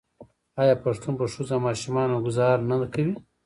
[0.61, 3.13] آیا پښتون په ښځو او ماشومانو ګذار نه کوي؟